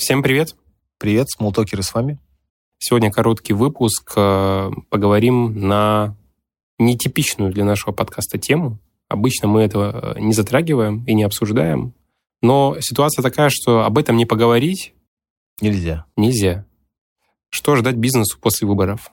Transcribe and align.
Всем 0.00 0.22
привет. 0.22 0.54
Привет, 0.98 1.28
смолтокеры 1.28 1.82
с 1.82 1.92
вами. 1.92 2.20
Сегодня 2.78 3.10
короткий 3.10 3.52
выпуск. 3.52 4.12
Э, 4.16 4.70
поговорим 4.90 5.66
на 5.66 6.16
нетипичную 6.78 7.52
для 7.52 7.64
нашего 7.64 7.92
подкаста 7.92 8.38
тему. 8.38 8.78
Обычно 9.08 9.48
мы 9.48 9.62
этого 9.62 10.14
э, 10.14 10.20
не 10.20 10.32
затрагиваем 10.32 11.04
и 11.04 11.14
не 11.14 11.24
обсуждаем. 11.24 11.94
Но 12.42 12.76
ситуация 12.78 13.24
такая, 13.24 13.50
что 13.50 13.80
об 13.80 13.98
этом 13.98 14.16
не 14.16 14.24
поговорить 14.24 14.94
нельзя. 15.60 16.06
Нельзя. 16.16 16.64
Что 17.50 17.74
ждать 17.74 17.96
бизнесу 17.96 18.38
после 18.38 18.68
выборов? 18.68 19.10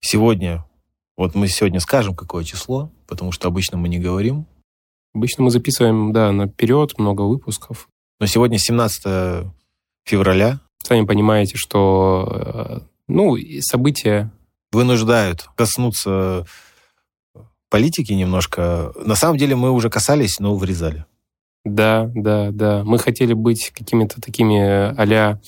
Сегодня, 0.00 0.66
вот 1.16 1.36
мы 1.36 1.46
сегодня 1.46 1.78
скажем, 1.78 2.16
какое 2.16 2.42
число, 2.42 2.90
потому 3.06 3.30
что 3.30 3.46
обычно 3.46 3.78
мы 3.78 3.88
не 3.88 4.00
говорим. 4.00 4.46
Обычно 5.14 5.44
мы 5.44 5.52
записываем, 5.52 6.12
да, 6.12 6.32
наперед 6.32 6.98
много 6.98 7.22
выпусков. 7.22 7.88
Но 8.18 8.26
сегодня 8.26 8.58
17 8.58 9.52
февраля. 10.10 10.60
Сами 10.82 11.06
понимаете, 11.06 11.56
что 11.56 12.28
э, 12.30 12.80
ну, 13.08 13.36
события... 13.60 14.30
Вынуждают 14.72 15.48
коснуться 15.56 16.46
политики 17.70 18.12
немножко. 18.12 18.92
На 19.04 19.16
самом 19.16 19.36
деле 19.36 19.56
мы 19.56 19.70
уже 19.70 19.90
касались, 19.90 20.38
но 20.38 20.54
врезали. 20.56 21.06
Да, 21.64 22.10
да, 22.14 22.50
да. 22.52 22.84
Мы 22.84 22.98
хотели 22.98 23.32
быть 23.32 23.70
какими-то 23.70 24.20
такими 24.20 24.60
а 24.60 25.38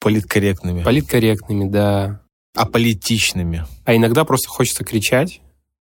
Политкорректными. 0.00 0.82
Политкорректными, 0.82 1.68
да. 1.68 2.22
Аполитичными. 2.54 3.66
А 3.84 3.94
иногда 3.94 4.24
просто 4.24 4.48
хочется 4.48 4.84
кричать, 4.84 5.40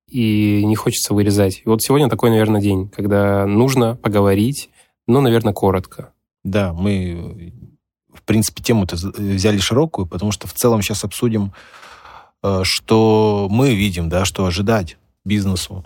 и 0.09 0.65
не 0.65 0.75
хочется 0.75 1.15
вырезать. 1.15 1.63
И 1.65 1.69
вот 1.69 1.83
сегодня 1.83 2.09
такой, 2.09 2.31
наверное, 2.31 2.61
день, 2.61 2.89
когда 2.89 3.47
нужно 3.47 3.95
поговорить, 3.97 4.71
но, 5.07 5.21
наверное, 5.21 5.53
коротко. 5.53 6.13
Да, 6.45 6.73
мы 6.73 7.53
принципе, 8.29 8.63
тему-то 8.63 8.97
взяли 8.97 9.59
широкую, 9.59 10.07
потому 10.07 10.31
что 10.31 10.47
в 10.47 10.53
целом 10.53 10.83
сейчас 10.83 11.03
обсудим, 11.03 11.53
э, 12.43 12.61
что 12.63 13.49
мы 13.51 13.75
видим, 13.75 14.09
да, 14.09 14.25
что 14.25 14.45
ожидать 14.45 14.99
бизнесу 15.25 15.85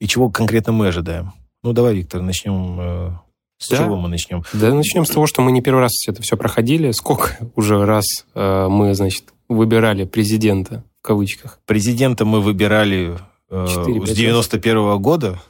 и 0.00 0.06
чего 0.06 0.28
конкретно 0.28 0.72
мы 0.72 0.88
ожидаем. 0.88 1.32
Ну, 1.62 1.72
давай, 1.72 1.94
Виктор, 1.94 2.20
начнем. 2.20 2.80
Э, 2.80 3.10
с 3.58 3.68
да. 3.68 3.78
чего 3.78 3.96
мы 3.96 4.08
начнем? 4.08 4.42
Да, 4.52 4.72
начнем 4.72 5.04
с 5.04 5.10
того, 5.10 5.26
что 5.26 5.42
мы 5.42 5.50
не 5.52 5.62
первый 5.62 5.80
раз 5.80 5.92
это 6.06 6.22
все 6.22 6.36
проходили. 6.36 6.92
Сколько 6.92 7.36
уже 7.56 7.84
раз 7.84 8.04
э, 8.34 8.68
мы, 8.68 8.94
значит, 8.94 9.32
выбирали 9.48 10.04
президента, 10.04 10.84
в 11.00 11.06
кавычках? 11.06 11.60
Президента 11.66 12.24
мы 12.24 12.40
выбирали 12.40 13.18
э, 13.50 13.66
с 13.66 14.14
91 14.14 14.76
-го 14.76 14.98
года, 14.98 15.40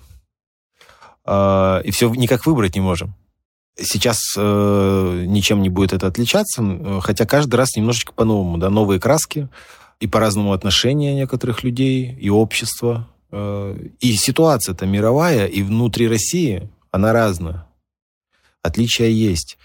э, 1.27 1.83
и 1.85 1.91
все 1.91 2.09
никак 2.15 2.47
выбрать 2.47 2.75
не 2.75 2.81
можем. 2.81 3.15
Сейчас 3.81 4.35
э, 4.37 5.25
ничем 5.27 5.63
не 5.63 5.69
будет 5.69 5.93
это 5.93 6.07
отличаться, 6.07 6.63
э, 6.63 7.01
хотя 7.03 7.27
каждый 7.27 7.57
раз 7.57 7.77
немножечко 7.77 8.13
по-новому, 8.13 8.59
да, 8.59 8.71
новые 8.71 8.99
краски 8.99 9.49
и 10.01 10.07
по-разному 10.07 10.53
отношения 10.53 11.15
некоторых 11.15 11.63
людей 11.63 12.17
и 12.19 12.29
общества. 12.31 13.09
Э, 13.31 13.77
и 14.01 14.13
ситуация-то 14.15 14.87
мировая, 14.87 15.47
и 15.47 15.63
внутри 15.63 16.09
России 16.09 16.69
она 16.91 17.13
разная. 17.13 17.67
Отличия 18.63 19.09
есть. 19.09 19.59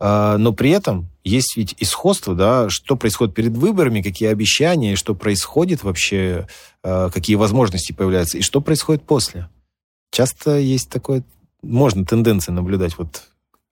Э, 0.00 0.36
но 0.38 0.52
при 0.52 0.70
этом 0.70 1.08
есть 1.22 1.56
ведь 1.56 1.74
исходство, 1.78 2.34
да, 2.34 2.68
что 2.68 2.96
происходит 2.96 3.34
перед 3.34 3.56
выборами, 3.56 4.02
какие 4.02 4.28
обещания, 4.28 4.96
что 4.96 5.14
происходит 5.14 5.82
вообще, 5.82 6.46
э, 6.82 7.10
какие 7.12 7.36
возможности 7.36 7.92
появляются, 7.92 8.38
и 8.38 8.42
что 8.42 8.60
происходит 8.60 9.04
после. 9.04 9.48
Часто 10.10 10.58
есть 10.58 10.90
такое, 10.90 11.24
можно 11.62 12.04
тенденции 12.04 12.52
наблюдать 12.52 12.98
вот 12.98 13.22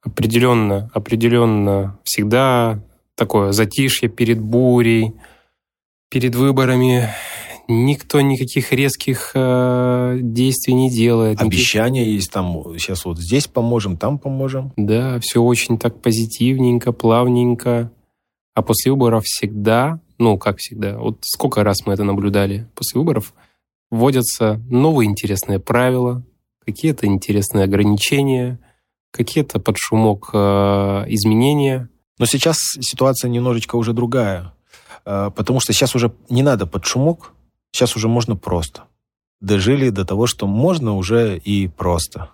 определенно, 0.02 0.90
определенно 0.92 1.98
всегда 2.04 2.80
такое 3.14 3.52
затишье 3.52 4.08
перед 4.08 4.40
бурей, 4.40 5.14
перед 6.10 6.34
выборами. 6.34 7.08
Никто 7.68 8.20
никаких 8.20 8.72
резких 8.72 9.30
э, 9.34 10.18
действий 10.20 10.74
не 10.74 10.90
делает. 10.90 11.40
Обещания 11.40 12.00
никаких... 12.00 12.14
есть 12.16 12.32
там, 12.32 12.76
сейчас 12.76 13.04
вот 13.04 13.18
здесь 13.18 13.46
поможем, 13.46 13.96
там 13.96 14.18
поможем. 14.18 14.72
Да, 14.76 15.20
все 15.20 15.40
очень 15.40 15.78
так 15.78 16.02
позитивненько, 16.02 16.92
плавненько. 16.92 17.90
А 18.54 18.62
после 18.62 18.92
выборов 18.92 19.24
всегда, 19.24 20.00
ну, 20.18 20.36
как 20.36 20.58
всегда, 20.58 20.98
вот 20.98 21.18
сколько 21.22 21.62
раз 21.62 21.86
мы 21.86 21.94
это 21.94 22.04
наблюдали 22.04 22.66
после 22.74 22.98
выборов, 22.98 23.32
вводятся 23.90 24.60
новые 24.68 25.08
интересные 25.08 25.60
правила, 25.60 26.22
какие-то 26.66 27.06
интересные 27.06 27.64
ограничения– 27.64 28.58
какие-то 29.12 29.60
под 29.60 29.76
шумок 29.78 30.30
э, 30.32 30.38
изменения. 31.08 31.88
Но 32.18 32.26
сейчас 32.26 32.58
ситуация 32.80 33.28
немножечко 33.28 33.76
уже 33.76 33.92
другая, 33.92 34.52
э, 35.04 35.30
потому 35.36 35.60
что 35.60 35.72
сейчас 35.72 35.94
уже 35.94 36.12
не 36.28 36.42
надо 36.42 36.66
под 36.66 36.84
шумок, 36.84 37.32
сейчас 37.70 37.94
уже 37.94 38.08
можно 38.08 38.34
просто. 38.34 38.84
Дожили 39.40 39.90
до 39.90 40.04
того, 40.04 40.26
что 40.26 40.46
можно 40.46 40.96
уже 40.96 41.38
и 41.38 41.68
просто. 41.68 42.30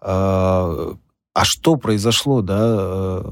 Э, 0.00 0.94
а 1.34 1.44
что 1.44 1.76
произошло, 1.76 2.40
да? 2.40 3.22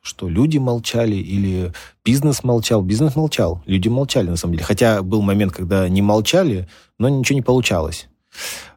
Что 0.00 0.28
люди 0.28 0.58
молчали 0.58 1.14
или 1.14 1.72
бизнес 2.04 2.42
молчал? 2.42 2.82
Бизнес 2.82 3.14
молчал, 3.14 3.62
люди 3.66 3.86
молчали 3.86 4.30
на 4.30 4.36
самом 4.36 4.54
деле. 4.54 4.64
Хотя 4.64 5.02
был 5.02 5.22
момент, 5.22 5.52
когда 5.52 5.88
не 5.88 6.02
молчали, 6.02 6.68
но 6.98 7.08
ничего 7.08 7.36
не 7.36 7.42
получалось. 7.42 8.08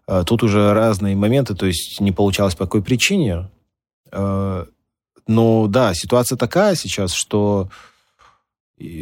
А, 0.08 0.24
тут 0.24 0.44
уже 0.44 0.74
разные 0.74 1.16
моменты, 1.16 1.56
то 1.56 1.66
есть 1.66 2.00
не 2.00 2.12
получалось 2.12 2.56
по 2.56 2.66
какой 2.66 2.84
причине. 2.84 3.50
А, 4.12 4.68
но 5.28 5.68
да, 5.68 5.94
ситуация 5.94 6.38
такая 6.38 6.76
сейчас, 6.76 7.14
что 7.14 7.70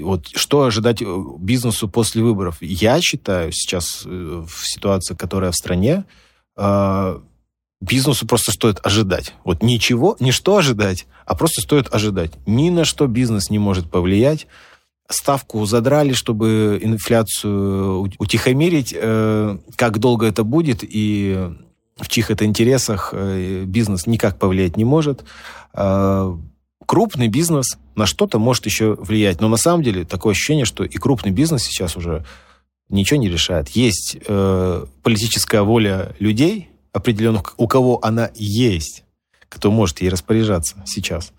вот 0.04 0.28
что 0.28 0.64
ожидать 0.64 1.02
э, 1.02 1.06
бизнесу 1.40 1.90
после 1.90 2.22
выборов? 2.22 2.58
Я 2.62 3.02
считаю 3.02 3.52
сейчас 3.52 4.04
э, 4.06 4.10
в 4.10 4.68
ситуации, 4.68 5.16
которая 5.16 5.52
в 5.52 5.56
стране, 5.56 6.06
бизнесу 7.82 8.28
просто 8.28 8.52
стоит 8.52 8.80
ожидать. 8.86 9.34
Вот 9.44 9.64
ничего, 9.64 10.16
не 10.20 10.32
что 10.32 10.58
ожидать, 10.58 11.08
а 11.26 11.36
просто 11.36 11.62
стоит 11.62 11.94
ожидать. 11.94 12.32
Ни 12.46 12.70
на 12.70 12.86
что 12.86 13.08
бизнес 13.08 13.50
не 13.50 13.58
может 13.58 13.90
повлиять 13.90 14.46
ставку 15.10 15.66
задрали, 15.66 16.14
чтобы 16.14 16.80
инфляцию 16.82 18.02
утихомирить. 18.20 18.94
Э, 18.96 19.58
как 19.76 20.00
долго 20.00 20.26
это 20.26 20.44
будет 20.44 20.80
и 20.82 21.50
в 21.98 22.08
чьих 22.08 22.32
это 22.32 22.46
интересах 22.46 23.10
э, 23.14 23.64
бизнес 23.66 24.08
никак 24.08 24.40
повлиять 24.40 24.78
не 24.78 24.86
может. 24.86 25.24
Э, 25.74 26.36
крупный 26.86 27.28
бизнес 27.28 27.78
на 27.96 28.06
что-то 28.06 28.40
может 28.40 28.66
еще 28.66 28.96
влиять. 28.96 29.42
Но 29.42 29.50
на 29.50 29.58
самом 29.58 29.84
деле 29.84 30.06
такое 30.06 30.32
ощущение, 30.32 30.66
что 30.66 30.84
и 30.84 30.98
крупный 30.98 31.32
бизнес 31.32 31.64
сейчас 31.64 31.96
уже 31.96 32.26
ничего 32.90 33.20
не 33.20 33.30
решает. 33.30 33.70
Есть 33.70 34.18
политическая 35.04 35.62
воля 35.62 36.16
людей 36.20 36.70
определенных, 36.92 37.56
у 37.58 37.68
кого 37.68 38.00
она 38.04 38.30
есть, 38.36 39.04
кто 39.50 39.72
может 39.72 40.02
ей 40.02 40.10
распоряжаться 40.10 40.84
сейчас. 40.86 41.32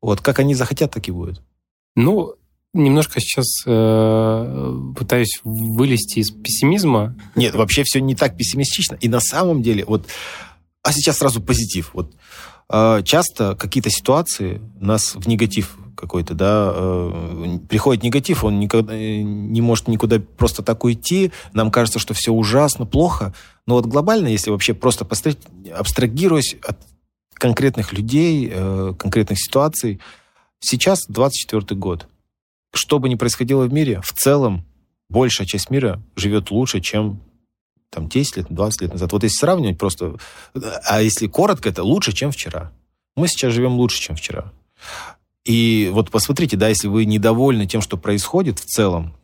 Вот 0.00 0.20
как 0.20 0.38
они 0.38 0.54
захотят, 0.54 0.92
так 0.92 1.08
и 1.08 1.10
будет. 1.10 1.42
Ну, 1.96 2.34
немножко 2.72 3.20
сейчас 3.20 3.46
э, 3.66 4.74
пытаюсь 4.96 5.40
вылезти 5.44 6.20
из 6.20 6.30
пессимизма. 6.30 7.16
Нет, 7.34 7.54
вообще 7.54 7.82
все 7.84 8.00
не 8.00 8.14
так 8.14 8.36
пессимистично. 8.36 8.96
И 8.96 9.08
на 9.08 9.20
самом 9.20 9.62
деле, 9.62 9.84
вот, 9.84 10.06
а 10.82 10.92
сейчас 10.92 11.18
сразу 11.18 11.40
позитив. 11.40 11.90
Вот 11.94 12.12
э, 12.72 13.02
часто 13.04 13.56
какие-то 13.56 13.90
ситуации 13.90 14.60
нас 14.78 15.14
в 15.14 15.26
негатив 15.26 15.76
какой-то, 15.96 16.34
да, 16.34 16.72
э, 16.74 17.58
приходит 17.68 18.02
негатив, 18.02 18.44
он 18.44 18.58
никогда 18.58 18.94
э, 18.94 19.20
не 19.20 19.60
может 19.60 19.88
никуда 19.88 20.18
просто 20.18 20.62
так 20.62 20.84
уйти. 20.84 21.32
Нам 21.52 21.70
кажется, 21.70 21.98
что 21.98 22.14
все 22.14 22.32
ужасно, 22.32 22.86
плохо. 22.86 23.34
Но 23.66 23.74
вот 23.74 23.86
глобально, 23.86 24.28
если 24.28 24.50
вообще 24.50 24.74
просто 24.74 25.04
посмотреть, 25.04 25.38
абстрагируясь 25.74 26.56
от 26.66 26.78
конкретных 27.34 27.92
людей, 27.92 28.50
э, 28.52 28.94
конкретных 28.98 29.38
ситуаций, 29.38 30.00
сейчас 30.60 31.00
24 31.08 31.78
год 31.78 32.06
что 32.72 32.98
бы 32.98 33.08
ни 33.08 33.14
происходило 33.14 33.64
в 33.64 33.72
мире, 33.72 34.00
в 34.02 34.12
целом 34.12 34.64
большая 35.08 35.46
часть 35.46 35.70
мира 35.70 36.02
живет 36.16 36.50
лучше, 36.50 36.80
чем 36.80 37.20
там 37.90 38.08
10 38.08 38.36
лет, 38.36 38.46
20 38.48 38.82
лет 38.82 38.92
назад. 38.92 39.12
Вот 39.12 39.22
если 39.22 39.36
сравнивать 39.36 39.78
просто, 39.78 40.16
а 40.86 41.02
если 41.02 41.26
коротко, 41.26 41.68
это 41.68 41.82
лучше, 41.82 42.12
чем 42.12 42.30
вчера. 42.30 42.72
Мы 43.16 43.28
сейчас 43.28 43.52
живем 43.52 43.72
лучше, 43.74 44.00
чем 44.00 44.16
вчера. 44.16 44.52
И 45.44 45.90
вот 45.92 46.10
посмотрите, 46.10 46.56
да, 46.56 46.68
если 46.68 46.86
вы 46.88 47.04
недовольны 47.04 47.66
тем, 47.66 47.80
что 47.80 47.96
происходит 47.96 48.58
в 48.60 48.64
целом, 48.64 49.16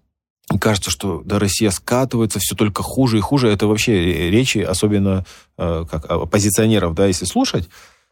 и 0.52 0.58
кажется, 0.58 0.90
что 0.90 1.22
да, 1.24 1.38
Россия 1.38 1.70
скатывается, 1.70 2.38
все 2.38 2.54
только 2.54 2.82
хуже 2.82 3.18
и 3.18 3.20
хуже. 3.20 3.48
Это 3.48 3.66
вообще 3.66 4.30
речи, 4.30 4.58
особенно 4.58 5.24
э, 5.58 5.84
как 5.90 6.10
оппозиционеров, 6.10 6.94
да, 6.94 7.06
если 7.06 7.24
слушать, 7.24 7.68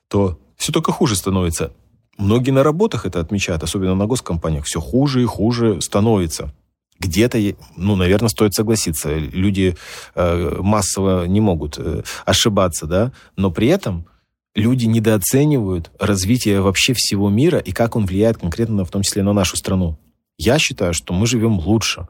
то 0.08 0.38
все 0.56 0.72
только 0.72 0.92
хуже 0.92 1.14
становится. 1.16 1.72
Многие 2.16 2.52
на 2.52 2.62
работах 2.62 3.06
это 3.06 3.20
отмечают, 3.20 3.62
особенно 3.62 3.94
на 3.94 4.06
госкомпаниях. 4.06 4.64
Все 4.64 4.80
хуже 4.80 5.22
и 5.22 5.26
хуже 5.26 5.80
становится. 5.80 6.52
Где-то, 7.00 7.38
ну, 7.76 7.96
наверное, 7.96 8.28
стоит 8.28 8.54
согласиться. 8.54 9.14
Люди 9.14 9.76
э, 10.14 10.56
массово 10.60 11.24
не 11.26 11.40
могут 11.40 11.76
э, 11.78 12.02
ошибаться, 12.24 12.86
да, 12.86 13.12
но 13.36 13.50
при 13.50 13.68
этом 13.68 14.06
люди 14.54 14.86
недооценивают 14.86 15.90
развитие 15.98 16.60
вообще 16.60 16.94
всего 16.94 17.28
мира 17.28 17.58
и 17.58 17.72
как 17.72 17.96
он 17.96 18.06
влияет 18.06 18.38
конкретно, 18.38 18.84
в 18.84 18.90
том 18.90 19.02
числе, 19.02 19.22
на 19.22 19.32
нашу 19.32 19.56
страну. 19.56 19.98
Я 20.38 20.58
считаю, 20.58 20.94
что 20.94 21.12
мы 21.12 21.26
живем 21.26 21.58
лучше. 21.58 22.06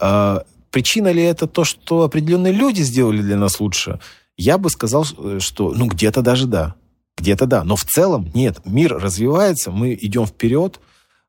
А, 0.00 0.42
причина 0.70 1.12
ли 1.12 1.22
это 1.22 1.46
то, 1.46 1.64
что 1.64 2.02
определенные 2.02 2.52
люди 2.52 2.82
сделали 2.82 3.22
для 3.22 3.36
нас 3.36 3.60
лучше? 3.60 4.00
Я 4.36 4.58
бы 4.58 4.70
сказал, 4.70 5.04
что 5.38 5.72
ну 5.72 5.86
где-то 5.86 6.22
даже 6.22 6.46
да. 6.46 6.74
Где-то 7.16 7.46
да. 7.46 7.64
Но 7.64 7.76
в 7.76 7.84
целом 7.84 8.30
нет. 8.34 8.60
Мир 8.64 8.96
развивается, 8.96 9.70
мы 9.70 9.94
идем 10.00 10.26
вперед, 10.26 10.80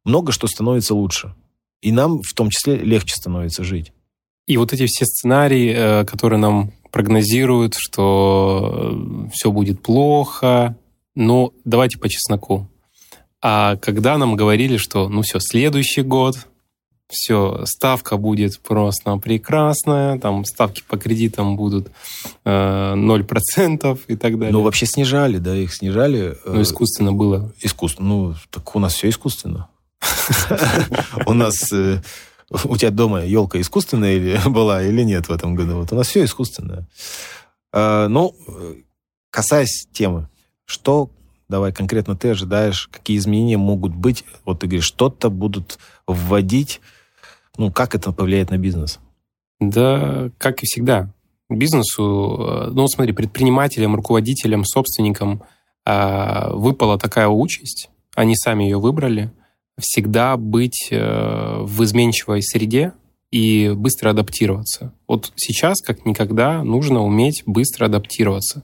много 0.03 0.31
что 0.31 0.47
становится 0.47 0.95
лучше. 0.95 1.33
И 1.81 1.91
нам 1.91 2.21
в 2.21 2.33
том 2.33 2.49
числе 2.49 2.77
легче 2.77 3.15
становится 3.15 3.63
жить. 3.63 3.93
И 4.47 4.57
вот 4.57 4.73
эти 4.73 4.85
все 4.87 5.05
сценарии, 5.05 5.73
э, 5.75 6.05
которые 6.05 6.39
нам 6.39 6.71
прогнозируют, 6.91 7.75
что 7.77 8.93
э, 9.27 9.29
все 9.33 9.51
будет 9.51 9.81
плохо, 9.81 10.77
но 11.15 11.53
давайте 11.65 11.97
по 11.97 12.09
чесноку. 12.09 12.69
А 13.41 13.75
когда 13.77 14.17
нам 14.17 14.35
говорили, 14.35 14.77
что 14.77 15.09
ну 15.09 15.21
все, 15.21 15.39
следующий 15.39 16.01
год, 16.01 16.47
все, 17.09 17.61
ставка 17.65 18.17
будет 18.17 18.59
просто 18.59 19.17
прекрасная, 19.17 20.19
там 20.19 20.43
ставки 20.45 20.83
по 20.87 20.97
кредитам 20.97 21.55
будут 21.55 21.89
э, 22.43 22.49
0% 22.49 23.99
и 24.07 24.15
так 24.15 24.37
далее. 24.37 24.51
Ну, 24.51 24.61
вообще 24.61 24.85
снижали, 24.85 25.37
да, 25.37 25.55
их 25.55 25.73
снижали. 25.73 26.37
Э, 26.43 26.53
ну, 26.53 26.61
искусственно 26.61 27.13
было. 27.13 27.53
Искусственно. 27.61 28.09
Ну, 28.09 28.35
так 28.49 28.75
у 28.75 28.79
нас 28.79 28.93
все 28.93 29.09
искусственно. 29.09 29.69
У 31.25 31.33
нас... 31.33 31.71
Э, 31.71 32.01
у 32.63 32.77
тебя 32.77 32.91
дома 32.91 33.25
елка 33.25 33.59
искусственная 33.59 34.15
или 34.15 34.39
была 34.49 34.83
или 34.83 35.03
нет 35.03 35.27
в 35.27 35.31
этом 35.31 35.55
году? 35.55 35.77
Вот 35.77 35.91
у 35.91 35.95
нас 35.95 36.07
все 36.07 36.23
искусственное. 36.23 36.87
А, 37.73 38.07
ну, 38.07 38.35
касаясь 39.29 39.87
темы, 39.91 40.29
что, 40.65 41.09
давай 41.49 41.71
конкретно 41.71 42.15
ты 42.15 42.29
ожидаешь, 42.29 42.87
какие 42.91 43.17
изменения 43.17 43.57
могут 43.57 43.95
быть? 43.95 44.25
Вот 44.45 44.59
ты 44.59 44.67
говоришь, 44.67 44.85
что-то 44.85 45.29
будут 45.29 45.79
вводить. 46.05 46.81
Ну, 47.57 47.71
как 47.71 47.95
это 47.95 48.11
повлияет 48.11 48.51
на 48.51 48.57
бизнес? 48.57 48.99
Да, 49.59 50.29
как 50.37 50.61
и 50.63 50.65
всегда. 50.65 51.13
Бизнесу, 51.49 52.37
э, 52.39 52.69
ну, 52.71 52.87
смотри, 52.87 53.13
предпринимателям, 53.13 53.95
руководителям, 53.95 54.65
собственникам 54.65 55.43
а, 55.85 56.51
выпала 56.53 56.99
такая 56.99 57.29
участь. 57.29 57.89
Они 58.15 58.35
сами 58.35 58.63
ее 58.65 58.79
выбрали– 58.79 59.31
всегда 59.79 60.37
быть 60.37 60.87
э, 60.91 61.59
в 61.61 61.83
изменчивой 61.83 62.41
среде 62.41 62.93
и 63.31 63.71
быстро 63.75 64.09
адаптироваться. 64.09 64.93
Вот 65.07 65.31
сейчас, 65.35 65.81
как 65.81 66.05
никогда, 66.05 66.63
нужно 66.63 67.03
уметь 67.03 67.43
быстро 67.45 67.85
адаптироваться, 67.85 68.63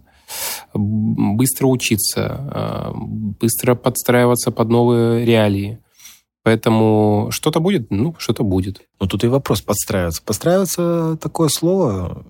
быстро 0.74 1.68
учиться, 1.68 2.52
э, 2.54 2.92
быстро 3.40 3.76
подстраиваться 3.76 4.52
под 4.52 4.70
новые 4.70 5.26
реалии. 5.26 5.80
Поэтому 6.44 7.30
что-то 7.32 7.60
будет, 7.60 7.90
ну, 7.90 8.16
что-то 8.18 8.44
будет. 8.44 8.82
Ну, 9.00 9.08
тут 9.08 9.24
и 9.24 9.28
вопрос 9.28 9.62
подстраиваться. 9.62 10.22
Подстраиваться 10.24 11.18
такое 11.22 11.48
слово 11.48 12.26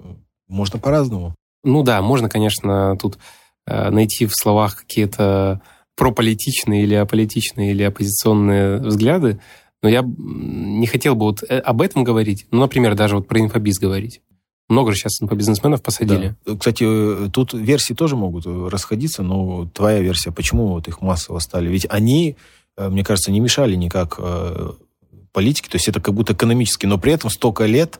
можно 0.47 0.79
по-разному. 0.79 1.33
Ну 1.63 1.83
да, 1.83 2.01
можно, 2.01 2.29
конечно, 2.29 2.95
тут 2.97 3.17
э, 3.65 3.89
найти 3.89 4.25
в 4.25 4.33
словах 4.33 4.77
какие-то 4.77 5.61
прополитичные 5.95 6.83
или 6.83 6.95
аполитичные 6.95 7.71
или 7.71 7.83
оппозиционные 7.83 8.79
взгляды, 8.79 9.39
но 9.81 9.89
я 9.89 10.03
не 10.05 10.87
хотел 10.87 11.15
бы 11.15 11.25
вот 11.25 11.43
э, 11.43 11.59
об 11.59 11.81
этом 11.81 12.03
говорить. 12.03 12.45
Ну, 12.51 12.61
например, 12.61 12.95
даже 12.95 13.15
вот 13.15 13.27
про 13.27 13.39
инфобиз 13.39 13.79
говорить. 13.79 14.21
Много 14.73 14.91
же 14.91 14.97
сейчас 14.97 15.21
инфобизнесменов 15.21 15.81
посадили. 15.81 16.35
Да. 16.45 16.57
Кстати, 16.57 16.83
э, 16.83 17.29
тут 17.31 17.53
версии 17.53 17.93
тоже 17.93 18.15
могут 18.15 18.45
э, 18.45 18.67
расходиться, 18.69 19.23
но 19.23 19.69
твоя 19.73 20.01
версия, 20.01 20.31
почему 20.31 20.67
вот 20.67 20.87
их 20.87 21.01
массово 21.01 21.39
стали? 21.39 21.69
Ведь 21.69 21.85
они, 21.89 22.35
мне 22.77 23.03
кажется, 23.03 23.31
не 23.31 23.39
мешали 23.39 23.75
никак 23.75 24.19
политике, 25.31 25.69
то 25.69 25.77
есть 25.77 25.87
это 25.87 26.01
как 26.01 26.13
будто 26.13 26.33
экономически, 26.33 26.85
но 26.85 26.97
при 26.97 27.13
этом 27.13 27.29
столько 27.29 27.65
лет 27.65 27.99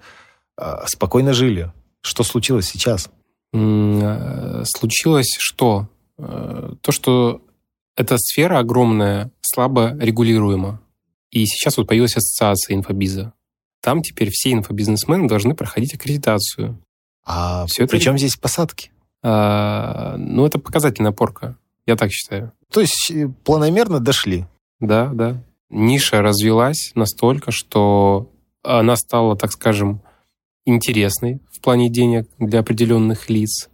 спокойно 0.86 1.34
жили. 1.34 1.72
Что 2.02 2.24
случилось 2.24 2.66
сейчас? 2.66 3.10
Случилось 3.52 5.36
что? 5.40 5.88
То, 6.18 6.92
что 6.92 7.42
эта 7.96 8.18
сфера 8.18 8.60
огромная, 8.60 9.32
слабо 9.42 9.96
регулируема. 10.00 10.80
И 11.32 11.46
сейчас 11.46 11.78
вот 11.78 11.88
появилась 11.88 12.18
ассоциация 12.18 12.76
инфобиза. 12.76 13.34
Там 13.84 14.02
теперь 14.02 14.30
все 14.32 14.54
инфобизнесмены 14.54 15.28
должны 15.28 15.56
проходить 15.56 15.94
аккредитацию. 15.94 16.80
А 17.26 17.66
все 17.68 17.86
при 17.86 18.00
чем 18.00 18.18
здесь 18.18 18.38
посадки? 18.38 18.92
А, 19.22 20.16
ну, 20.18 20.46
это 20.46 20.58
показательная 20.58 21.12
порка. 21.12 21.58
Я 21.86 21.98
так 21.98 22.10
считаю. 22.10 22.54
То 22.72 22.80
есть 22.80 23.12
э, 23.12 23.28
планомерно 23.44 24.00
дошли? 24.00 24.46
Да, 24.80 25.08
да. 25.14 25.44
Ниша 25.70 26.22
развелась 26.22 26.94
настолько, 26.96 27.52
что 27.52 28.32
она 28.64 28.96
стала, 28.96 29.36
так 29.36 29.52
скажем, 29.52 30.02
интересной 30.66 31.42
в 31.52 31.60
плане 31.60 31.90
денег 31.90 32.30
для 32.40 32.60
определенных 32.60 33.30
лиц. 33.30 33.70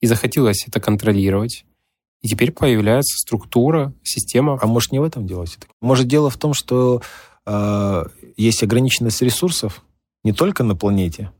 И 0.00 0.08
захотелось 0.08 0.66
это 0.66 0.80
контролировать. 0.80 1.64
И 2.20 2.26
теперь 2.26 2.50
появляется 2.50 3.16
структура, 3.16 3.92
система. 4.02 4.58
А 4.60 4.66
может, 4.66 4.90
не 4.90 4.98
в 4.98 5.04
этом 5.04 5.24
дело 5.24 5.46
все-таки? 5.46 5.72
Может, 5.80 6.08
дело 6.08 6.30
в 6.30 6.36
том, 6.36 6.52
что 6.52 7.00
э, 7.46 8.04
есть 8.36 8.62
ограниченность 8.62 9.22
ресурсов 9.22 9.82
не 10.24 10.32
только 10.32 10.64
на 10.64 10.76
планете, 10.76 11.32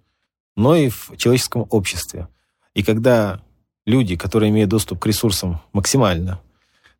но 0.56 0.76
и 0.76 0.88
в 0.88 1.12
человеческом 1.16 1.66
обществе. 1.70 2.28
И 2.74 2.82
когда 2.82 3.42
люди, 3.86 4.16
которые 4.16 4.50
имеют 4.50 4.70
доступ 4.70 4.98
к 5.00 5.06
ресурсам 5.06 5.60
максимально, 5.72 6.40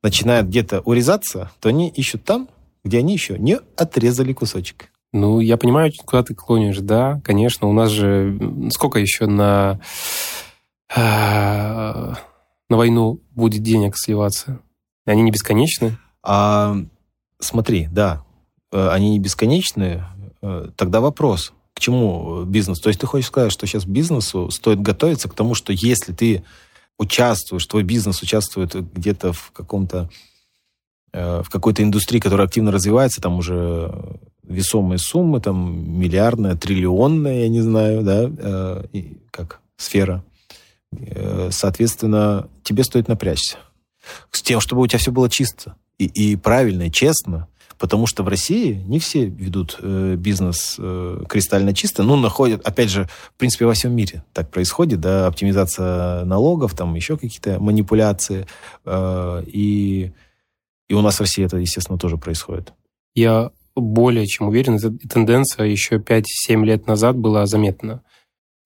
начинают 0.03 0.49
где-то 0.49 0.81
урезаться, 0.81 1.51
то 1.61 1.69
они 1.69 1.89
ищут 1.89 2.25
там, 2.25 2.49
где 2.85 2.99
они 2.99 3.13
еще 3.13 3.39
не 3.39 3.59
отрезали 3.77 4.33
кусочек. 4.33 4.91
Ну, 5.13 5.41
я 5.41 5.57
понимаю, 5.57 5.93
куда 6.05 6.23
ты 6.23 6.35
клонишь, 6.35 6.79
да, 6.79 7.21
конечно. 7.23 7.69
У 7.69 7.73
нас 7.73 7.91
же 7.91 8.39
сколько 8.73 8.99
еще 8.99 9.27
на 9.27 9.79
а, 10.95 12.15
на 12.69 12.77
войну 12.77 13.21
будет 13.31 13.63
денег 13.63 13.97
сливаться? 13.97 14.61
Они 15.05 15.23
не 15.23 15.31
бесконечны? 15.31 15.99
А, 16.23 16.77
смотри, 17.39 17.89
да, 17.91 18.25
они 18.73 19.11
не 19.11 19.19
бесконечны. 19.19 20.05
Э, 20.43 20.69
тогда 20.77 21.01
вопрос, 21.01 21.53
к 21.75 21.81
чему 21.81 22.45
бизнес? 22.45 22.81
То 22.81 22.89
есть 22.89 23.01
ты 23.01 23.07
хочешь 23.07 23.29
сказать, 23.29 23.53
что 23.53 23.67
сейчас 23.67 23.85
бизнесу 23.85 24.51
стоит 24.51 24.81
готовиться 24.81 25.29
к 25.29 25.35
тому, 25.35 25.55
что 25.55 25.73
если 25.73 26.13
ты 26.13 26.45
участвуешь, 26.99 27.67
твой 27.67 27.83
бизнес 27.83 28.23
участвует 28.23 28.75
где-то 28.75 29.33
в 29.33 29.51
каком-то 29.53 30.11
э, 31.13 31.43
в 31.43 31.51
какой-то 31.51 31.83
индустрии, 31.83 32.21
которая 32.21 32.47
активно 32.47 32.73
развивается, 32.73 33.21
там 33.21 33.39
уже 33.39 33.93
весомые 34.43 34.99
суммы, 34.99 35.41
там 35.41 35.99
миллиардная, 35.99 36.57
триллионная, 36.57 37.43
я 37.43 37.49
не 37.49 37.61
знаю, 37.61 38.03
да, 38.03 38.85
как 39.31 39.61
сфера 39.77 40.25
Э, 40.93 41.49
соответственно, 41.51 42.49
тебе 42.63 42.85
стоит 42.85 43.09
напрячься. 43.09 43.57
С 44.31 44.43
тем, 44.43 44.61
чтобы 44.61 44.83
у 44.83 44.87
тебя 44.87 44.99
все 44.99 45.13
было 45.13 45.31
чисто 45.31 45.77
и, 45.99 46.07
и 46.07 46.37
правильно, 46.37 46.89
и 46.89 46.91
честно. 46.91 47.49
Потому 47.79 48.07
что 48.07 48.23
в 48.23 48.29
России 48.29 48.83
не 48.87 48.99
все 48.99 49.25
ведут 49.25 49.79
э, 49.81 50.17
бизнес 50.17 50.77
э, 50.79 51.25
кристально 51.29 51.75
чисто. 51.75 52.03
Ну, 52.03 52.17
находят, 52.17 52.67
опять 52.67 52.91
же, 52.91 53.09
в 53.35 53.39
принципе, 53.39 53.67
во 53.67 53.75
всем 53.75 53.95
мире 53.95 54.25
так 54.33 54.51
происходит, 54.51 55.01
да, 55.01 55.27
оптимизация 55.27 56.25
налогов, 56.25 56.75
там 56.75 56.95
еще 56.95 57.17
какие-то 57.17 57.59
манипуляции. 57.61 58.47
Э, 58.85 59.43
и, 59.47 60.13
и 60.89 60.95
у 60.95 61.01
нас 61.01 61.17
в 61.17 61.21
России 61.21 61.45
это, 61.45 61.57
естественно, 61.57 61.99
тоже 61.99 62.19
происходит. 62.19 62.73
Я 63.15 63.51
более 63.75 64.27
чем 64.27 64.49
уверен, 64.49 64.77
эта 64.77 64.93
тенденция 65.09 65.67
еще 65.67 65.97
5-7 65.97 66.25
лет 66.65 66.87
назад 66.87 67.17
была 67.17 67.47
заметна 67.47 68.03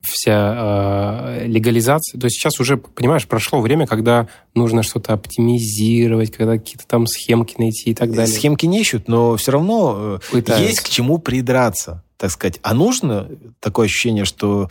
вся 0.03 1.39
э, 1.39 1.47
легализация. 1.47 2.19
То 2.21 2.27
есть 2.27 2.37
сейчас 2.37 2.61
уже, 2.61 2.77
понимаешь, 2.77 3.27
прошло 3.27 3.61
время, 3.61 3.87
когда 3.87 4.29
нужно 4.55 4.83
что-то 4.83 5.13
оптимизировать, 5.13 6.31
когда 6.31 6.59
какие-то 6.59 6.87
там 6.87 7.07
схемки 7.07 7.55
найти 7.59 7.91
и 7.91 7.95
так 7.95 8.11
далее. 8.11 8.27
Схемки 8.27 8.67
не 8.67 8.81
ищут, 8.81 9.09
но 9.09 9.37
все 9.37 9.53
равно 9.53 10.19
э, 10.23 10.31
Пытаются. 10.31 10.65
есть 10.65 10.81
к 10.81 10.89
чему 10.89 11.19
придраться, 11.19 12.05
так 12.17 12.31
сказать. 12.31 12.61
А 12.63 12.75
нужно 12.75 13.29
такое 13.61 13.87
ощущение, 13.87 14.25
что... 14.25 14.71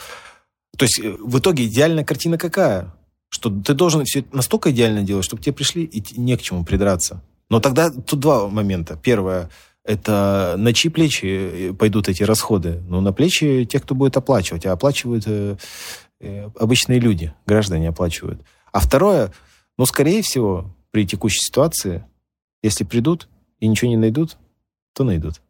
То 0.77 0.86
есть 0.86 1.00
э, 1.00 1.15
в 1.20 1.39
итоге 1.39 1.65
идеальная 1.65 2.03
картина 2.03 2.38
какая? 2.38 2.94
Что 3.29 3.50
ты 3.50 3.74
должен 3.74 4.05
все 4.05 4.24
настолько 4.32 4.72
идеально 4.72 5.03
делать, 5.03 5.25
чтобы 5.25 5.41
тебе 5.41 5.53
пришли 5.53 5.84
и 5.84 6.03
не 6.20 6.38
к 6.38 6.41
чему 6.41 6.63
придраться. 6.63 7.22
Но 7.50 7.60
тогда 7.60 7.89
тут 7.89 8.20
два 8.20 8.48
момента. 8.48 8.98
Первое– 9.01 9.50
это 9.86 10.56
на 10.58 10.74
чьи 10.74 10.89
плечи 10.89 11.25
э, 11.25 11.74
пойдут 11.74 12.10
эти 12.10 12.24
расходы? 12.24 12.84
Ну, 12.88 13.01
на 13.01 13.13
плечи 13.13 13.65
тех, 13.65 13.84
кто 13.84 13.94
будет 13.94 14.18
оплачивать, 14.18 14.65
а 14.65 14.74
оплачивают 14.74 15.25
э, 15.27 15.58
э, 16.20 16.50
обычные 16.60 17.00
люди, 17.00 17.34
граждане 17.46 17.89
оплачивают. 17.89 18.42
А 18.72 18.80
второе, 18.80 19.32
ну, 19.77 19.86
скорее 19.86 20.22
всего, 20.24 20.75
при 20.92 21.06
текущей 21.06 21.39
ситуации, 21.39 22.04
если 22.63 22.84
придут 22.84 23.30
и 23.60 23.68
ничего 23.68 23.89
не 23.89 23.98
найдут, 23.98 24.38
то 24.94 25.04
найдут. 25.04 25.42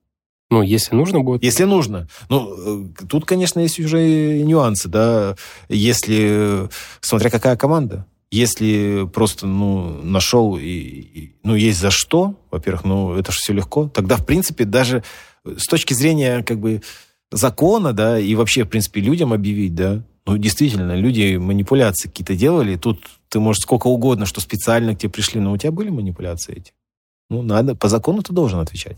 Ну, 0.52 0.62
если 0.62 0.96
нужно 0.96 1.22
будет. 1.22 1.42
Если 1.42 1.64
нужно. 1.64 2.08
Ну, 2.30 2.84
э, 2.84 3.06
тут, 3.08 3.26
конечно, 3.26 3.62
есть 3.62 3.80
уже 3.80 4.44
нюансы, 4.44 4.90
да. 4.90 5.36
Если, 5.70 6.70
смотря 7.00 7.30
какая 7.30 7.56
команда. 7.56 8.06
Если 8.36 9.08
просто, 9.14 9.48
ну, 9.48 10.02
нашел, 10.04 10.58
и, 10.58 10.64
и, 10.64 11.36
ну, 11.44 11.56
есть 11.56 11.80
за 11.80 11.90
что, 11.90 12.36
во-первых, 12.52 12.84
ну, 12.84 13.14
это 13.14 13.32
же 13.32 13.38
все 13.40 13.54
легко, 13.54 13.88
тогда, 13.88 14.18
в 14.18 14.26
принципе, 14.26 14.66
даже 14.66 15.04
с 15.46 15.66
точки 15.68 15.94
зрения, 15.94 16.44
как 16.44 16.60
бы, 16.60 16.82
закона, 17.32 17.94
да, 17.94 18.20
и 18.20 18.36
вообще, 18.36 18.66
в 18.66 18.68
принципе, 18.68 19.00
людям 19.00 19.32
объявить, 19.32 19.74
да, 19.74 20.04
ну, 20.26 20.38
действительно, 20.38 20.96
люди 20.96 21.38
манипуляции 21.38 22.10
какие-то 22.10 22.36
делали, 22.36 22.76
тут 22.76 23.06
ты, 23.30 23.40
можешь 23.40 23.62
сколько 23.62 23.88
угодно, 23.88 24.26
что 24.26 24.42
специально 24.42 24.94
к 24.94 25.00
тебе 25.00 25.12
пришли, 25.12 25.40
но 25.40 25.54
у 25.54 25.58
тебя 25.58 25.72
были 25.72 25.90
манипуляции 25.90 26.58
эти. 26.58 26.74
Ну, 27.30 27.42
надо, 27.42 27.74
по 27.74 27.88
закону 27.88 28.22
ты 28.22 28.34
должен 28.34 28.60
отвечать. 28.60 28.98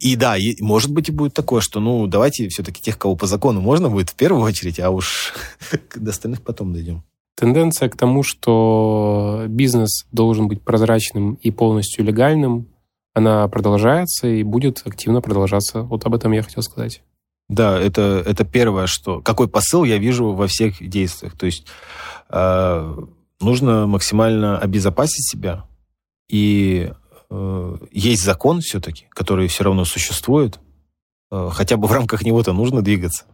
И 0.00 0.16
да, 0.16 0.36
и, 0.36 0.60
может 0.60 0.90
быть 0.90 1.08
и 1.08 1.12
будет 1.12 1.32
такое, 1.32 1.60
что, 1.60 1.78
ну, 1.78 2.08
давайте 2.08 2.48
все-таки 2.48 2.82
тех, 2.82 2.98
кого 2.98 3.14
по 3.14 3.28
закону 3.28 3.60
можно 3.60 3.88
будет 3.88 4.10
в 4.10 4.14
первую 4.14 4.42
очередь, 4.42 4.80
а 4.80 4.90
уж 4.90 5.32
до 5.94 6.10
остальных 6.10 6.42
потом 6.42 6.72
дойдем. 6.72 7.04
Тенденция 7.36 7.88
к 7.88 7.96
тому, 7.96 8.22
что 8.22 9.44
бизнес 9.48 10.06
должен 10.12 10.46
быть 10.46 10.62
прозрачным 10.62 11.34
и 11.34 11.50
полностью 11.50 12.04
легальным, 12.04 12.68
она 13.12 13.46
продолжается 13.48 14.26
и 14.28 14.42
будет 14.42 14.82
активно 14.84 15.20
продолжаться. 15.20 15.82
Вот 15.82 16.04
об 16.06 16.14
этом 16.14 16.32
я 16.32 16.42
хотел 16.42 16.62
сказать. 16.62 17.02
Да, 17.48 17.78
это, 17.78 18.22
это 18.24 18.44
первое, 18.44 18.86
что... 18.86 19.20
Какой 19.20 19.48
посыл 19.48 19.84
я 19.84 19.98
вижу 19.98 20.32
во 20.32 20.46
всех 20.46 20.86
действиях. 20.86 21.36
То 21.36 21.46
есть 21.46 21.66
э, 22.30 22.96
нужно 23.40 23.86
максимально 23.86 24.58
обезопасить 24.58 25.28
себя. 25.28 25.64
И 26.28 26.90
э, 27.30 27.76
есть 27.92 28.24
закон 28.24 28.60
все-таки, 28.60 29.06
который 29.10 29.48
все 29.48 29.64
равно 29.64 29.84
существует. 29.84 30.58
Э, 31.30 31.50
хотя 31.52 31.76
бы 31.76 31.86
в 31.86 31.92
рамках 31.92 32.22
него-то 32.22 32.52
нужно 32.52 32.82
двигаться. 32.82 33.26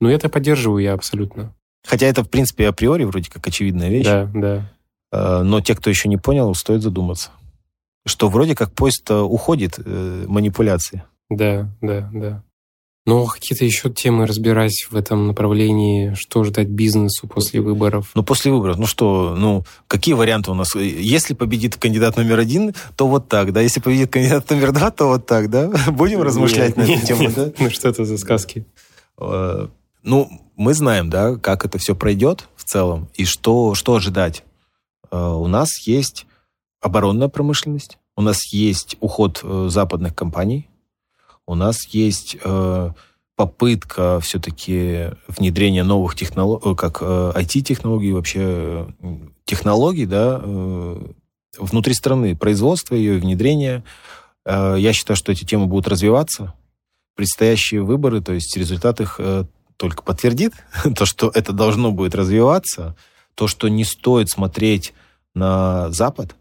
Ну, 0.00 0.08
это 0.08 0.28
поддерживаю 0.28 0.82
я 0.82 0.94
абсолютно. 0.94 1.54
Хотя 1.88 2.06
это, 2.06 2.22
в 2.22 2.28
принципе, 2.28 2.68
априори 2.68 3.04
вроде 3.04 3.30
как 3.30 3.46
очевидная 3.46 3.88
вещь. 3.88 4.04
Да, 4.04 4.30
да. 4.34 4.70
Э, 5.10 5.42
но 5.42 5.62
те, 5.62 5.74
кто 5.74 5.88
еще 5.88 6.10
не 6.10 6.18
понял, 6.18 6.54
стоит 6.54 6.82
задуматься. 6.82 7.30
Что 8.06 8.28
вроде 8.28 8.54
как 8.54 8.72
поезд 8.74 9.10
уходит 9.10 9.78
э, 9.78 10.24
манипуляции. 10.28 11.02
Да, 11.30 11.70
да, 11.80 12.10
да. 12.12 12.42
Но 13.06 13.24
какие-то 13.24 13.64
еще 13.64 13.88
темы 13.88 14.26
разбирать 14.26 14.86
в 14.90 14.94
этом 14.94 15.28
направлении, 15.28 16.12
что 16.12 16.44
ждать 16.44 16.68
бизнесу 16.68 17.26
после 17.26 17.62
выборов? 17.62 18.10
Ну, 18.14 18.22
после 18.22 18.52
выборов, 18.52 18.76
ну 18.76 18.84
что, 18.84 19.34
ну, 19.34 19.64
какие 19.86 20.14
варианты 20.14 20.50
у 20.50 20.54
нас? 20.54 20.74
Если 20.74 21.32
победит 21.32 21.76
кандидат 21.76 22.18
номер 22.18 22.38
один, 22.38 22.74
то 22.96 23.08
вот 23.08 23.26
так, 23.26 23.54
да? 23.54 23.62
Если 23.62 23.80
победит 23.80 24.12
кандидат 24.12 24.50
номер 24.50 24.72
два, 24.72 24.90
то 24.90 25.06
вот 25.06 25.24
так, 25.24 25.48
да? 25.48 25.72
Будем 25.90 26.20
размышлять 26.20 26.76
нет, 26.76 26.86
на 26.86 26.92
эту 26.92 27.06
тему, 27.06 27.22
нет. 27.22 27.34
да? 27.34 27.52
Ну, 27.58 27.70
что 27.70 27.88
это 27.88 28.04
за 28.04 28.18
сказки? 28.18 28.66
Э, 29.18 29.68
ну, 30.02 30.30
мы 30.58 30.74
знаем, 30.74 31.08
да, 31.08 31.36
как 31.36 31.64
это 31.64 31.78
все 31.78 31.94
пройдет 31.94 32.48
в 32.56 32.64
целом 32.64 33.08
и 33.14 33.24
что, 33.24 33.74
что 33.74 33.94
ожидать. 33.94 34.44
Э, 35.10 35.30
у 35.30 35.46
нас 35.46 35.86
есть 35.86 36.26
оборонная 36.80 37.28
промышленность, 37.28 37.98
у 38.16 38.22
нас 38.22 38.52
есть 38.52 38.96
уход 39.00 39.40
э, 39.42 39.68
западных 39.70 40.16
компаний, 40.16 40.68
у 41.46 41.54
нас 41.54 41.86
есть 41.86 42.36
э, 42.42 42.90
попытка 43.36 44.18
все-таки 44.20 45.12
внедрения 45.28 45.84
новых 45.84 46.16
технологий, 46.16 46.74
как 46.74 47.02
IT-технологий, 47.02 48.10
вообще 48.10 48.88
технологий, 49.44 50.06
да, 50.06 50.42
внутри 51.56 51.94
страны, 51.94 52.36
производство 52.36 52.96
ее 52.96 53.20
внедрение. 53.20 53.84
Я 54.44 54.92
считаю, 54.92 55.16
что 55.16 55.30
эти 55.30 55.44
темы 55.44 55.66
будут 55.66 55.86
развиваться. 55.86 56.54
Предстоящие 57.14 57.82
выборы, 57.82 58.20
то 58.20 58.32
есть 58.32 58.56
результат 58.56 59.00
их 59.00 59.20
только 59.78 60.02
подтвердит 60.02 60.52
то, 60.96 61.06
что 61.06 61.30
это 61.32 61.54
должно 61.54 61.90
будет 61.90 62.14
развиваться, 62.14 62.94
то, 63.34 63.48
что 63.48 63.68
не 63.68 63.84
стоит 63.84 64.28
смотреть 64.28 64.92
на 65.34 65.90
Запад, 65.90 66.36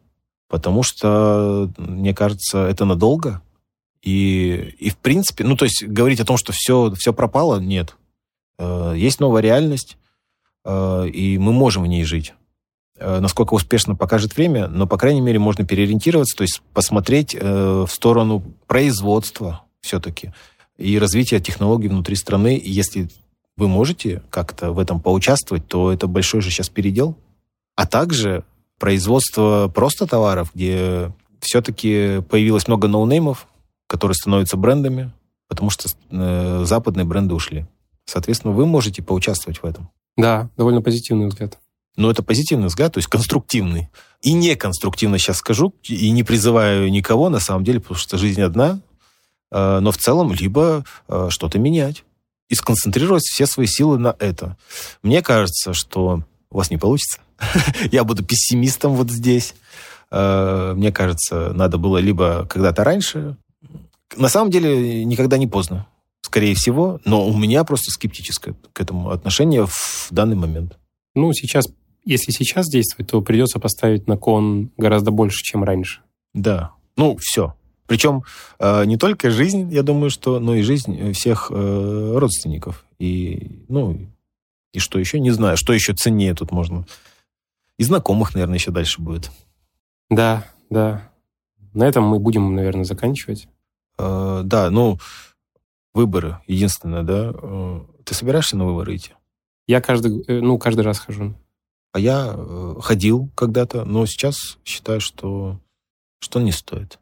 потому 0.49 0.83
что, 0.83 1.69
мне 1.77 2.13
кажется, 2.13 2.65
это 2.65 2.83
надолго, 2.83 3.41
и, 4.01 4.75
и 4.79 4.89
в 4.89 4.97
принципе, 4.97 5.43
ну, 5.43 5.55
то 5.55 5.65
есть 5.65 5.83
говорить 5.83 6.19
о 6.19 6.25
том, 6.25 6.37
что 6.37 6.51
все, 6.51 6.93
все 6.97 7.13
пропало, 7.13 7.59
нет. 7.59 7.95
Э, 8.57 8.93
есть 8.95 9.19
новая 9.19 9.41
реальность, 9.41 9.97
э, 10.65 11.07
и 11.09 11.37
мы 11.37 11.51
можем 11.51 11.83
в 11.83 11.87
ней 11.87 12.03
жить. 12.03 12.33
Э, 12.97 13.19
насколько 13.19 13.53
успешно 13.53 13.95
покажет 13.95 14.35
время, 14.35 14.67
но, 14.67 14.87
по 14.87 14.97
крайней 14.97 15.21
мере, 15.21 15.39
можно 15.39 15.65
переориентироваться, 15.65 16.37
то 16.37 16.43
есть 16.43 16.61
посмотреть 16.73 17.35
в 17.35 17.87
сторону 17.87 18.43
производства 18.65 19.63
все-таки 19.81 20.33
и 20.77 20.99
развития 20.99 21.39
технологий 21.39 21.87
внутри 21.87 22.15
страны. 22.15 22.61
Если 22.63 23.09
вы 23.57 23.67
можете 23.67 24.21
как-то 24.29 24.71
в 24.71 24.79
этом 24.79 25.01
поучаствовать, 25.01 25.67
то 25.67 25.91
это 25.91 26.07
большой 26.07 26.41
же 26.41 26.51
сейчас 26.51 26.69
передел. 26.69 27.17
А 27.75 27.85
также 27.85 28.43
производство 28.79 29.69
просто 29.73 30.07
товаров, 30.07 30.51
где 30.53 31.11
все-таки 31.39 32.21
появилось 32.29 32.67
много 32.67 32.87
ноунеймов, 32.87 33.47
которые 33.87 34.15
становятся 34.15 34.57
брендами, 34.57 35.11
потому 35.47 35.69
что 35.69 35.89
э, 36.11 36.63
западные 36.65 37.05
бренды 37.05 37.33
ушли. 37.33 37.65
Соответственно, 38.05 38.53
вы 38.53 38.65
можете 38.65 39.01
поучаствовать 39.01 39.59
в 39.59 39.65
этом. 39.65 39.89
Да, 40.15 40.49
довольно 40.55 40.81
позитивный 40.81 41.27
взгляд. 41.27 41.57
Но 41.95 42.11
это 42.11 42.21
позитивный 42.21 42.67
взгляд, 42.67 42.93
то 42.93 42.99
есть 42.99 43.07
конструктивный. 43.07 43.89
И 44.21 44.33
не 44.33 44.55
конструктивно 44.55 45.17
сейчас 45.17 45.37
скажу, 45.37 45.73
и 45.83 46.11
не 46.11 46.23
призываю 46.23 46.91
никого, 46.91 47.29
на 47.29 47.39
самом 47.39 47.63
деле, 47.63 47.79
потому 47.79 47.97
что 47.97 48.17
жизнь 48.17 48.41
одна, 48.41 48.81
э, 49.51 49.79
но 49.79 49.91
в 49.91 49.97
целом 49.97 50.31
либо 50.31 50.83
э, 51.07 51.27
что-то 51.31 51.57
менять 51.57 52.03
и 52.49 52.55
сконцентрировать 52.55 53.23
все 53.23 53.45
свои 53.45 53.67
силы 53.67 53.97
на 53.97 54.15
это. 54.19 54.57
Мне 55.03 55.21
кажется, 55.21 55.73
что 55.73 56.23
у 56.49 56.57
вас 56.57 56.71
не 56.71 56.77
получится. 56.77 57.19
Я 57.91 58.03
буду 58.03 58.23
пессимистом 58.23 58.93
вот 58.95 59.11
здесь. 59.11 59.53
Э, 60.11 60.73
мне 60.75 60.91
кажется, 60.91 61.51
надо 61.53 61.77
было 61.77 61.97
либо 61.97 62.47
когда-то 62.49 62.83
раньше 62.83 63.37
на 64.15 64.29
самом 64.29 64.51
деле 64.51 65.03
никогда 65.03 65.37
не 65.37 65.47
поздно, 65.47 65.87
скорее 66.21 66.55
всего, 66.55 67.01
но 67.03 67.27
у 67.27 67.35
меня 67.37 67.63
просто 67.63 67.91
скептическое 67.91 68.55
к 68.73 68.79
этому 68.79 69.09
отношение 69.09 69.65
в 69.65 70.07
данный 70.11 70.35
момент. 70.35 70.77
Ну, 71.15 71.33
сейчас, 71.33 71.65
если 72.05 72.31
сейчас 72.31 72.67
действовать, 72.67 73.09
то 73.09 73.21
придется 73.21 73.59
поставить 73.59 74.07
на 74.07 74.17
кон 74.17 74.71
гораздо 74.77 75.11
больше, 75.11 75.43
чем 75.43 75.63
раньше. 75.63 76.01
Да, 76.33 76.71
ну, 76.95 77.17
все. 77.19 77.55
Причем 77.87 78.23
э, 78.59 78.85
не 78.85 78.97
только 78.97 79.31
жизнь, 79.31 79.71
я 79.73 79.81
думаю, 79.81 80.09
что, 80.09 80.39
но 80.39 80.55
и 80.55 80.61
жизнь 80.61 81.13
всех 81.13 81.47
э, 81.49 82.13
родственников. 82.17 82.85
И, 82.99 83.63
ну, 83.69 84.07
и 84.73 84.79
что 84.79 84.99
еще, 84.99 85.19
не 85.19 85.31
знаю, 85.31 85.57
что 85.57 85.73
еще 85.73 85.93
ценнее 85.93 86.35
тут 86.35 86.51
можно. 86.51 86.85
И 87.77 87.83
знакомых, 87.83 88.33
наверное, 88.33 88.57
еще 88.57 88.71
дальше 88.71 89.01
будет. 89.01 89.31
Да, 90.09 90.45
да. 90.69 91.09
На 91.73 91.87
этом 91.87 92.03
мы 92.03 92.19
будем, 92.19 92.55
наверное, 92.55 92.83
заканчивать. 92.83 93.47
Э, 93.97 94.41
да, 94.43 94.69
ну, 94.69 94.99
выборы, 95.93 96.39
единственное, 96.47 97.03
да. 97.03 97.31
Э, 97.33 97.81
ты 98.03 98.13
собираешься 98.13 98.57
на 98.57 98.65
выборы 98.65 98.95
идти? 98.95 99.13
Я 99.67 99.81
каждый, 99.81 100.23
э, 100.27 100.41
ну, 100.41 100.57
каждый 100.57 100.81
раз 100.81 100.99
хожу. 100.99 101.35
А 101.93 101.99
я 101.99 102.37
ходил 102.81 103.29
когда-то, 103.33 103.85
но 103.85 104.05
сейчас 104.05 104.57
считаю, 104.63 104.99
что, 104.99 105.59
что 106.19 106.39
не 106.41 106.51
стоит. 106.51 106.99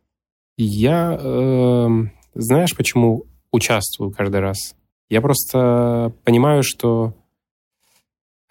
Я, 0.58 1.18
э, 1.20 1.90
знаешь, 2.34 2.76
почему 2.76 3.26
участвую 3.52 4.12
каждый 4.12 4.40
раз? 4.40 4.76
Я 5.10 5.22
просто 5.22 6.14
понимаю, 6.24 6.64
что 6.64 7.14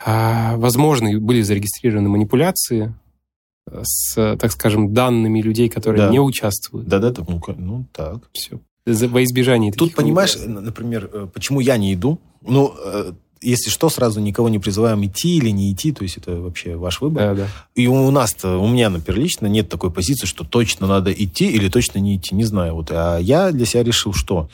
э, 0.04 0.56
возможно 0.56 1.18
были 1.18 1.42
зарегистрированы 1.42 2.08
манипуляции, 2.08 2.94
с, 3.82 4.36
так 4.36 4.52
скажем, 4.52 4.92
данными 4.92 5.40
людей, 5.40 5.68
которые 5.68 6.06
да. 6.06 6.10
не 6.10 6.20
участвуют. 6.20 6.86
Да-да, 6.86 7.12
ну, 7.26 7.40
ну 7.56 7.86
так. 7.92 8.28
Все. 8.32 8.60
Во 8.86 9.24
избежание 9.24 9.72
Тут, 9.72 9.94
понимаешь, 9.94 10.36
вопросов. 10.36 10.62
например, 10.62 11.10
э, 11.10 11.26
почему 11.32 11.60
я 11.60 11.78
не 11.78 11.94
иду? 11.94 12.20
Ну, 12.42 12.74
э, 12.84 13.12
если 13.44 13.70
что, 13.70 13.88
сразу 13.88 14.20
никого 14.20 14.48
не 14.48 14.58
призываем 14.58 15.04
идти 15.04 15.36
или 15.36 15.50
не 15.50 15.72
идти, 15.72 15.92
то 15.92 16.02
есть 16.02 16.16
это 16.16 16.40
вообще 16.40 16.76
ваш 16.76 17.00
выбор. 17.00 17.34
Да, 17.34 17.44
да. 17.44 17.48
И 17.74 17.86
у 17.86 18.10
нас-то, 18.10 18.58
у 18.58 18.66
меня, 18.66 18.90
например, 18.90 19.20
лично 19.20 19.46
нет 19.46 19.68
такой 19.68 19.90
позиции, 19.90 20.26
что 20.26 20.44
точно 20.44 20.86
надо 20.86 21.12
идти 21.12 21.50
или 21.50 21.68
точно 21.68 21.98
не 21.98 22.16
идти, 22.16 22.34
не 22.34 22.44
знаю. 22.44 22.74
Вот. 22.74 22.90
А 22.90 23.18
я 23.18 23.52
для 23.52 23.66
себя 23.66 23.82
решил, 23.82 24.12
что 24.12 24.48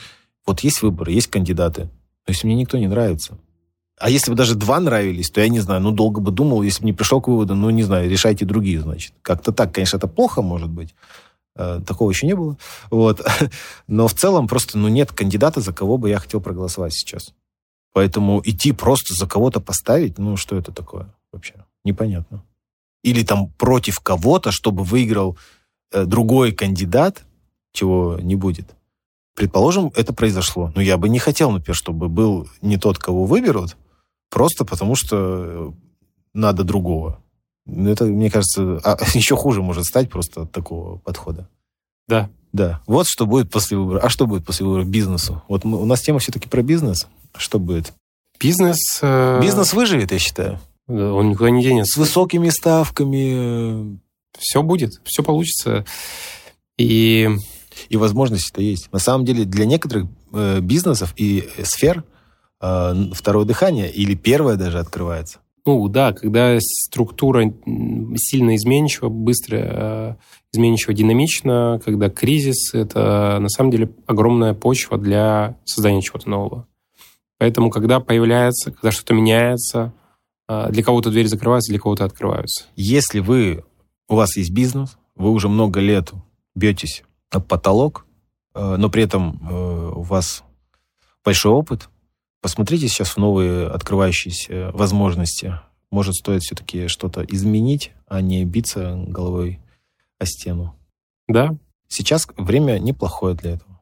вот 0.47 0.61
есть 0.61 0.83
выборы, 0.83 1.13
есть 1.13 1.29
кандидаты. 1.29 1.83
То 2.25 2.33
есть 2.33 2.45
мне 2.45 2.55
никто 2.55 2.79
не 2.79 2.89
нравится. 2.89 3.39
А 3.99 4.09
если 4.09 4.31
бы 4.31 4.37
даже 4.37 4.55
два 4.55 4.81
нравились, 4.81 5.31
то 5.31 5.41
я 5.41 5.49
не 5.49 5.61
знаю, 5.61 5.83
ну, 5.83 5.91
долго 5.91 6.21
бы 6.21 6.31
думал, 6.31 6.63
если 6.63 6.81
бы 6.81 6.87
не 6.87 6.95
пришел 6.95 7.21
к 7.21 7.29
выводу, 7.29 7.55
ну, 7.55 7.69
не 7.71 7.83
знаю, 7.83 8.09
решайте 8.09 8.47
другие, 8.47 8.81
значит. 8.81 9.13
Как-то 9.21 9.53
так, 9.53 9.75
конечно, 9.75 9.99
это 9.99 10.07
плохо, 10.07 10.41
может 10.41 10.71
быть. 10.71 10.95
Э, 11.55 11.81
такого 11.87 12.11
еще 12.11 12.27
не 12.27 12.35
было. 12.35 12.57
Вот. 12.91 13.21
Но 13.87 14.09
в 14.09 14.15
целом 14.15 14.49
просто, 14.49 14.79
ну, 14.79 14.89
нет 14.89 15.13
кандидата, 15.13 15.61
за 15.61 15.75
кого 15.75 15.99
бы 15.99 16.09
я 16.09 16.19
хотел 16.19 16.41
проголосовать 16.41 16.95
сейчас. 16.95 17.35
Поэтому 17.93 18.41
идти 18.45 18.73
просто 18.73 19.15
за 19.15 19.27
кого-то 19.27 19.61
поставить, 19.61 20.19
ну, 20.19 20.37
что 20.37 20.57
это 20.57 20.73
такое 20.73 21.13
вообще? 21.33 21.55
Непонятно. 21.85 22.45
Или 23.03 23.23
там 23.23 23.51
против 23.51 24.01
кого-то, 24.01 24.53
чтобы 24.53 24.85
выиграл 24.85 25.37
э, 25.93 26.05
другой 26.05 26.53
кандидат, 26.53 27.25
чего 27.73 28.19
не 28.21 28.37
будет. 28.37 28.75
Предположим, 29.35 29.91
это 29.95 30.13
произошло. 30.13 30.73
Но 30.75 30.83
я 30.83 30.99
бы 30.99 31.09
не 31.09 31.19
хотел, 31.19 31.51
например, 31.51 31.77
чтобы 31.77 32.09
был 32.09 32.49
не 32.61 32.77
тот, 32.77 32.99
кого 32.99 33.25
выберут, 33.25 33.77
Просто 34.31 34.65
потому 34.65 34.95
что 34.95 35.75
надо 36.33 36.65
другого. 36.65 37.21
Это, 37.67 38.05
мне 38.05 38.31
кажется, 38.31 38.81
а, 38.85 38.97
еще 39.15 39.37
хуже 39.37 39.61
может 39.61 39.85
стать 39.85 40.09
просто 40.09 40.43
от 40.43 40.53
такого 40.53 40.99
подхода. 40.99 41.49
Да. 42.09 42.31
Да. 42.53 42.81
Вот 42.87 43.07
что 43.07 43.27
будет 43.27 43.51
после 43.51 43.77
выбора. 43.77 44.01
А 44.01 44.09
что 44.09 44.27
будет 44.27 44.45
после 44.45 44.67
выбора 44.67 44.85
бизнесу? 44.85 45.43
Вот 45.47 45.65
мы, 45.65 45.81
у 45.81 45.85
нас 45.85 46.01
тема 46.01 46.19
все-таки 46.19 46.49
про 46.49 46.63
бизнес. 46.63 47.07
Что 47.37 47.59
будет? 47.59 47.93
Бизнес... 48.41 48.99
Э... 49.03 49.41
Бизнес 49.43 49.73
выживет, 49.73 50.13
я 50.13 50.19
считаю. 50.19 50.61
Он 50.89 51.31
никуда 51.31 51.51
не 51.51 51.63
денется. 51.63 51.95
С 51.95 51.97
высокими 51.97 52.49
ставками. 52.49 53.99
Все 54.39 54.63
будет, 54.63 55.01
все 55.05 55.23
получится. 55.23 55.85
И... 56.79 57.29
И 57.89 57.97
возможности-то 57.97 58.61
есть. 58.61 58.93
На 58.93 58.99
самом 58.99 59.25
деле 59.25 59.45
для 59.45 59.65
некоторых 59.65 60.07
э, 60.33 60.61
бизнесов 60.61 61.15
и 61.17 61.49
сфер 61.63 62.05
э, 62.61 62.95
второе 63.15 63.45
дыхание 63.47 63.91
или 63.91 64.15
первое 64.15 64.57
даже 64.57 64.79
открывается. 64.79 65.39
Ну 65.67 65.89
да, 65.89 66.13
когда 66.13 66.59
структура 66.61 67.53
сильно 68.17 68.57
изменчива, 68.57 69.09
быстро 69.09 69.57
э, 69.57 70.15
изменчива, 70.53 70.95
динамично, 70.95 71.81
когда 71.85 72.11
кризис, 72.11 72.75
это 72.75 73.39
на 73.41 73.49
самом 73.49 73.71
деле 73.71 73.91
огромная 74.07 74.55
почва 74.55 74.99
для 74.99 75.57
создания 75.65 76.03
чего-то 76.03 76.29
нового. 76.29 76.67
Поэтому, 77.41 77.71
когда 77.71 77.99
появляется, 77.99 78.71
когда 78.71 78.93
что-то 78.93 79.15
меняется, 79.15 79.93
э, 80.49 80.71
для 80.71 80.85
кого-то 80.85 81.11
двери 81.11 81.27
закрываются, 81.27 81.73
для 81.73 81.81
кого-то 81.81 82.05
открываются. 82.05 82.67
Если 82.77 83.19
вы, 83.19 83.65
у 84.09 84.15
вас 84.15 84.37
есть 84.37 84.53
бизнес, 84.53 84.97
вы 85.17 85.31
уже 85.31 85.49
много 85.49 85.81
лет 85.81 86.13
бьетесь 86.55 87.03
об 87.31 87.49
потолок, 87.49 88.07
э, 88.55 88.77
но 88.77 88.89
при 88.91 89.03
этом 89.03 89.41
у 89.97 90.03
вас 90.03 90.45
большой 91.25 91.51
опыт, 91.51 91.89
Посмотрите 92.41 92.89
сейчас 92.89 93.11
в 93.11 93.17
новые 93.19 93.69
открывающиеся 93.69 94.71
возможности. 94.73 95.61
Может, 95.91 96.15
стоит 96.15 96.43
все-таки 96.43 96.87
что-то 96.87 97.23
изменить, 97.23 97.93
а 98.07 98.23
не 98.23 98.45
биться 98.45 98.95
головой 99.07 99.61
о 100.19 100.25
стену. 100.25 100.75
Да. 101.29 101.55
Сейчас 101.89 102.27
время 102.37 102.79
неплохое 102.79 103.35
для 103.35 103.53
этого. 103.53 103.81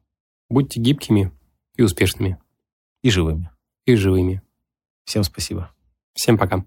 Будьте 0.49 0.81
гибкими 0.81 1.31
и 1.77 1.83
успешными. 1.83 2.39
И 3.03 3.11
живыми. 3.11 3.51
И 3.87 3.95
живыми. 3.95 4.43
Всем 5.05 5.23
спасибо. 5.23 5.73
Всем 6.15 6.37
пока. 6.37 6.65